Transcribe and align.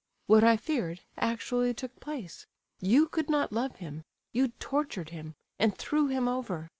What 0.25 0.43
I 0.43 0.57
feared 0.57 1.01
actually 1.15 1.75
took 1.75 1.99
place; 1.99 2.47
you 2.79 3.07
could 3.07 3.29
not 3.29 3.53
love 3.53 3.75
him, 3.75 4.01
you 4.31 4.47
tortured 4.57 5.09
him, 5.09 5.35
and 5.59 5.77
threw 5.77 6.07
him 6.07 6.27
over. 6.27 6.69